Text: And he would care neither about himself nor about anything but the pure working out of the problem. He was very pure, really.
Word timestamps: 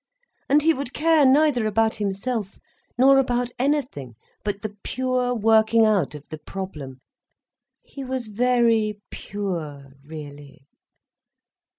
And 0.49 0.63
he 0.63 0.73
would 0.73 0.95
care 0.95 1.27
neither 1.27 1.67
about 1.67 1.97
himself 1.97 2.57
nor 2.97 3.19
about 3.19 3.51
anything 3.59 4.15
but 4.43 4.63
the 4.63 4.75
pure 4.83 5.35
working 5.35 5.85
out 5.85 6.15
of 6.15 6.27
the 6.29 6.39
problem. 6.39 7.01
He 7.83 8.03
was 8.03 8.29
very 8.29 8.99
pure, 9.11 9.93
really. 10.03 10.63